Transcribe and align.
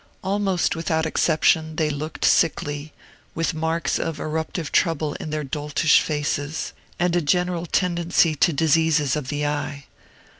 Almost 0.23 0.75
without 0.75 1.05
exception, 1.05 1.75
they 1.75 1.91
looked 1.91 2.25
sickly, 2.25 2.91
with 3.35 3.53
marks 3.53 3.99
of 3.99 4.19
eruptive 4.19 4.71
trouble 4.71 5.13
in 5.19 5.29
their 5.29 5.43
doltish 5.43 6.01
faces, 6.01 6.73
and 6.97 7.15
a 7.15 7.21
general 7.21 7.67
tendency 7.67 8.33
to 8.33 8.51
diseases 8.51 9.15
of 9.15 9.27
the 9.27 9.45
eye. 9.45 9.85